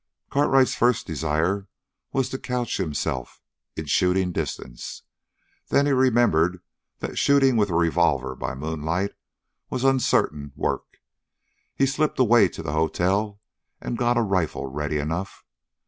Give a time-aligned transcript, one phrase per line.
[0.31, 1.67] Cartwright's first desire
[2.11, 3.39] was to couch himself
[3.75, 5.03] in shooting distance.
[5.67, 6.59] Then he remembered
[7.01, 9.11] that shooting with a revolver by moonlight
[9.69, 10.97] was uncertain work.
[11.75, 13.41] He slipped away to the hotel
[13.79, 15.45] and got a rifle ready enough.